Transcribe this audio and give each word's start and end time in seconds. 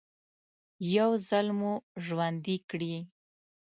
يو 0.95 1.09
ځل 1.27 1.47
مو 1.59 1.73
ژوندي 2.05 2.57
کړي. 2.69 2.95